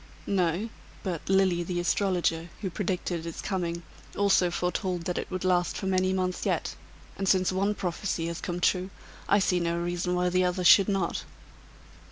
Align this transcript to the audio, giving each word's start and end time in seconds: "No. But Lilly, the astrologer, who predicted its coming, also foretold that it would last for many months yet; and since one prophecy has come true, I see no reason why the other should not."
"No. 0.25 0.69
But 1.03 1.29
Lilly, 1.29 1.61
the 1.61 1.79
astrologer, 1.79 2.49
who 2.61 2.71
predicted 2.71 3.27
its 3.27 3.39
coming, 3.39 3.83
also 4.17 4.49
foretold 4.49 5.03
that 5.03 5.19
it 5.19 5.29
would 5.29 5.45
last 5.45 5.77
for 5.77 5.85
many 5.85 6.11
months 6.11 6.43
yet; 6.43 6.73
and 7.19 7.29
since 7.29 7.51
one 7.51 7.75
prophecy 7.75 8.25
has 8.25 8.41
come 8.41 8.59
true, 8.59 8.89
I 9.29 9.37
see 9.37 9.59
no 9.59 9.77
reason 9.77 10.15
why 10.15 10.29
the 10.29 10.43
other 10.43 10.63
should 10.63 10.89
not." 10.89 11.23